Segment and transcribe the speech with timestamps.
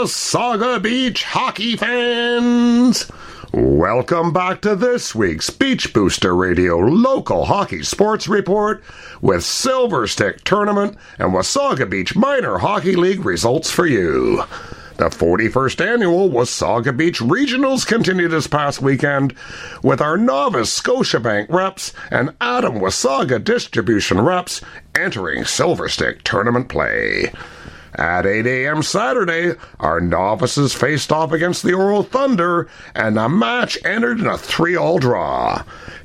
[0.00, 3.12] Wasaga Beach hockey fans!
[3.52, 8.82] Welcome back to this week's Beach Booster Radio local hockey sports report
[9.20, 14.42] with Silver Stick Tournament and Wasaga Beach Minor Hockey League results for you.
[14.96, 19.34] The 41st annual Wasaga Beach Regionals continued this past weekend
[19.82, 24.62] with our novice Scotiabank reps and Atom Wasaga distribution reps
[24.94, 27.30] entering Silver Stick tournament play.
[28.00, 28.82] At 8 a.m.
[28.82, 34.38] Saturday, our novices faced off against the Oro Thunder, and the match ended in a
[34.38, 35.62] 3 all draw.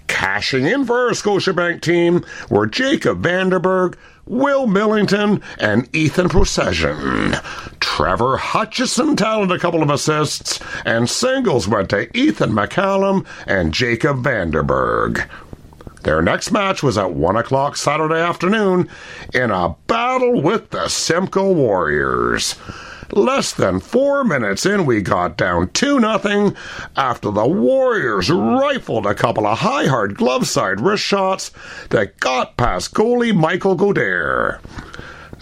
[0.07, 3.95] Cashing in for our Scotiabank team were Jacob Vanderberg,
[4.25, 7.35] Will Millington, and Ethan Procession.
[7.79, 14.21] Trevor Hutchison tallied a couple of assists, and singles went to Ethan McCallum and Jacob
[14.21, 15.29] Vanderberg.
[16.05, 18.87] Their next match was at 1 o'clock Saturday afternoon
[19.33, 22.53] in a battle with the Simcoe Warriors.
[23.11, 26.55] Less than four minutes in, we got down 2 nothing
[26.95, 31.49] after the Warriors rifled a couple of high hard glove side wrist shots
[31.89, 34.59] that got past goalie Michael Godair.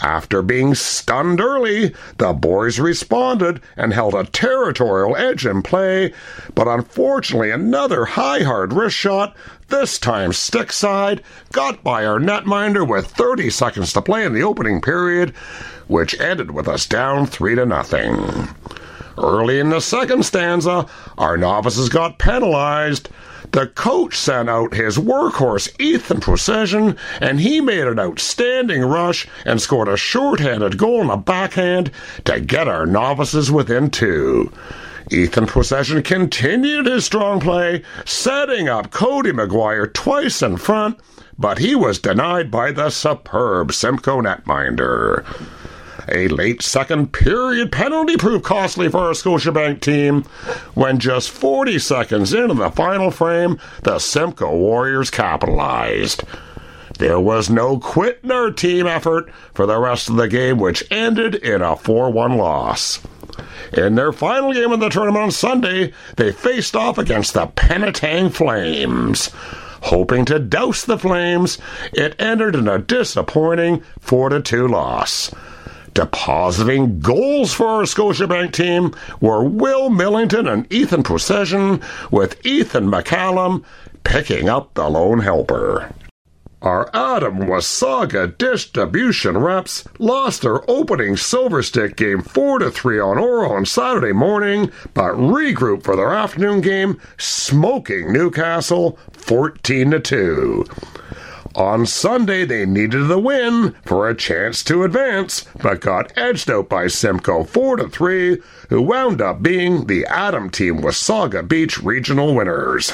[0.04, 6.14] After being stunned early, the boys responded and held a territorial edge in play,
[6.54, 9.34] but unfortunately, another high hard wrist shot,
[9.70, 14.44] this time stick side, got by our netminder with 30 seconds to play in the
[14.44, 15.30] opening period,
[15.88, 18.50] which ended with us down 3 to nothing.
[19.18, 20.86] Early in the second stanza,
[21.18, 23.08] our novices got penalized.
[23.54, 29.62] The coach sent out his workhorse Ethan Procession, and he made an outstanding rush and
[29.62, 31.92] scored a short-handed goal in a backhand
[32.26, 34.52] to get our novices within two.
[35.12, 40.98] Ethan Procession continued his strong play, setting up Cody McGuire twice in front,
[41.38, 45.24] but he was denied by the superb Simcoe netminder.
[46.10, 50.24] A late second period penalty proved costly for our Scotiabank team
[50.74, 56.24] when just 40 seconds into the final frame, the Simcoe Warriors capitalized.
[57.00, 60.84] There was no quit in our team effort for the rest of the game, which
[60.92, 63.00] ended in a 4 1 loss.
[63.72, 68.32] In their final game of the tournament on Sunday, they faced off against the Penetang
[68.32, 69.32] Flames.
[69.84, 71.58] Hoping to douse the Flames,
[71.92, 75.32] it ended in a disappointing 4 2 loss.
[75.94, 83.64] Depositing goals for our Scotiabank team were Will Millington and Ethan Procession, with Ethan McCallum
[84.04, 85.94] picking up the lone helper.
[86.64, 93.18] Our Atom Wasaga distribution reps lost their opening Silver Stick game 4 to 3 on
[93.18, 100.66] Oro on Saturday morning, but regrouped for their afternoon game, smoking Newcastle 14 to 2.
[101.56, 106.68] On Sunday, they needed the win for a chance to advance, but got edged out
[106.68, 112.34] by Simcoe 4 to 3, who wound up being the Atom Team Wasaga Beach regional
[112.34, 112.94] winners.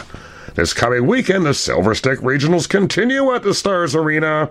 [0.55, 4.49] This coming weekend, the Silver Stick Regionals continue at the Stars Arena.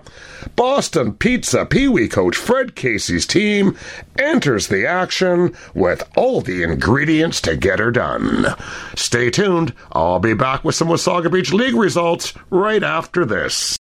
[0.55, 3.77] Boston Pizza Pee Wee coach Fred Casey's team
[4.17, 8.47] enters the action with all the ingredients to get her done.
[8.95, 9.71] Stay tuned.
[9.91, 13.77] I'll be back with some Wasaga Beach League results right after this.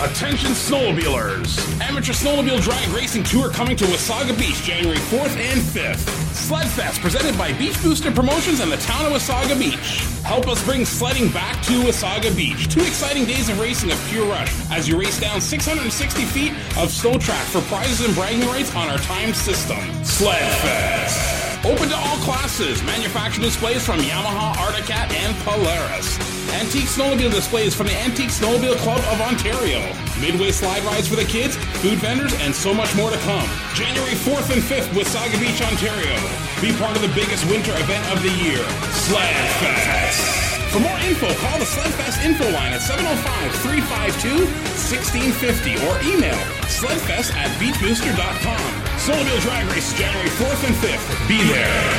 [0.00, 1.80] Attention snowmobilers!
[1.80, 6.06] Amateur Snowmobile Drag Racing Tour coming to Wasaga Beach January 4th and 5th.
[6.34, 10.04] Sledfest presented by Beach Booster Promotions and the town of Wasaga Beach.
[10.24, 12.68] Help us bring sledding back to Wasaga Beach.
[12.68, 16.92] Two exciting days of racing of pure rush as you race down 660 feet of
[16.92, 19.78] snow track for prizes and bragging rights on our time system.
[20.04, 21.37] Sledfest!
[21.64, 22.84] Open to all classes.
[22.84, 26.16] Manufacturing displays from Yamaha, Arctic Cat, and Polaris.
[26.54, 29.82] Antique snowmobile displays from the Antique Snowmobile Club of Ontario.
[30.20, 33.50] Midway slide rides for the kids, food vendors, and so much more to come.
[33.74, 36.16] January 4th and 5th, with Wasaga Beach, Ontario.
[36.62, 38.62] Be part of the biggest winter event of the year,
[39.06, 40.46] Sledfest.
[40.70, 46.38] For more info, call the Sledfest info line at 705-352-1650 or email
[46.78, 48.87] sledfest at beachbooster.com.
[48.98, 51.28] Snowmobile Drag Race January 4th and 5th.
[51.28, 51.98] Be there.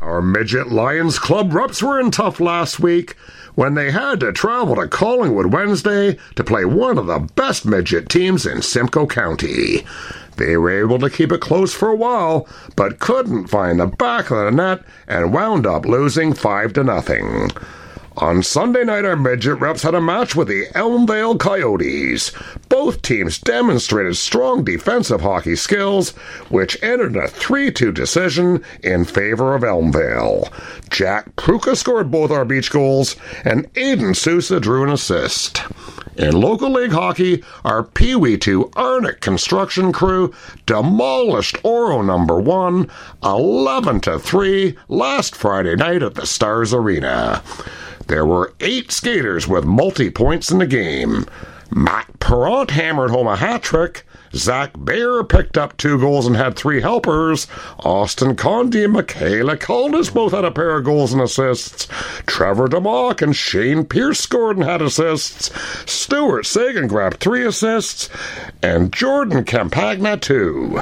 [0.00, 3.16] Our Midget Lions Club reps were in tough last week
[3.56, 8.08] when they had to travel to Collingwood Wednesday to play one of the best midget
[8.08, 9.84] teams in Simcoe County.
[10.36, 12.46] They were able to keep it close for a while,
[12.76, 17.50] but couldn't find the back of the net and wound up losing 5 to nothing.
[18.20, 22.32] On Sunday night, our midget reps had a match with the Elmvale Coyotes.
[22.68, 26.10] Both teams demonstrated strong defensive hockey skills,
[26.48, 30.50] which ended in a 3 2 decision in favor of Elmvale.
[30.90, 35.62] Jack Pruka scored both our beach goals, and Aiden Sousa drew an assist.
[36.16, 40.34] In local league hockey, our Pee Wee 2 Arnick construction crew
[40.66, 42.90] demolished Oro number 1
[43.22, 47.44] 11 to 3 last Friday night at the Stars Arena.
[48.08, 51.26] There were 8 skaters with multi points in the game.
[51.70, 54.04] Matt Perrant hammered home a hat trick.
[54.34, 57.46] Zach Baer picked up two goals and had three helpers.
[57.80, 61.86] Austin Conde and Michaela Caldas both had a pair of goals and assists.
[62.26, 65.50] Trevor DeMock and Shane Pierce scored and had assists.
[65.90, 68.08] Stuart Sagan grabbed three assists.
[68.62, 70.80] And Jordan Campagna two.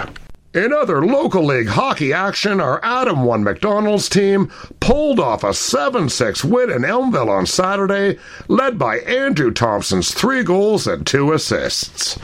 [0.57, 4.51] In other local league hockey action, our Atom 1 McDonald's team
[4.81, 8.19] pulled off a 7 6 win in Elmvale on Saturday,
[8.49, 12.19] led by Andrew Thompson's three goals and two assists.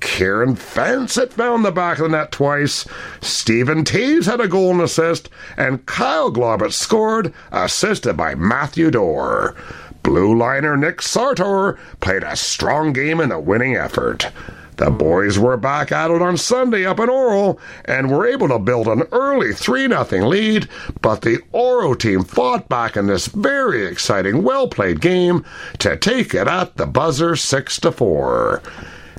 [0.00, 2.88] Kieran Fansett found the back of the net twice,
[3.20, 9.54] Stephen Teves had a goal and assist, and Kyle Globert scored, assisted by Matthew Dorr.
[10.02, 14.32] Blue liner Nick Sartor played a strong game in the winning effort.
[14.76, 17.56] The boys were back at it on Sunday up in Oro
[17.86, 20.68] and were able to build an early 3 0 lead,
[21.00, 25.44] but the Oro team fought back in this very exciting, well played game
[25.78, 28.62] to take it at the buzzer 6 to 4.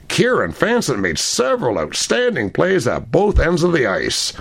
[0.07, 4.33] Kieran Fanson made several outstanding plays at both ends of the ice.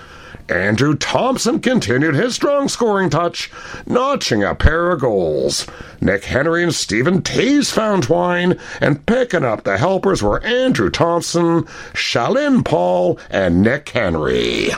[0.48, 3.50] Andrew Thompson continued his strong scoring touch,
[3.86, 5.66] notching a pair of goals.
[6.00, 11.64] Nick Henry and Stephen Tays found twine, and picking up the helpers were Andrew Thompson,
[11.94, 14.70] Shalin Paul, and Nick Henry.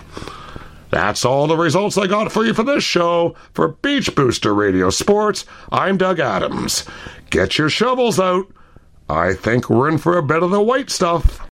[0.91, 3.35] That's all the results I got for you for this show.
[3.53, 6.87] For Beach Booster Radio Sports, I'm Doug Adams.
[7.29, 8.47] Get your shovels out.
[9.09, 11.48] I think we're in for a bit of the white stuff.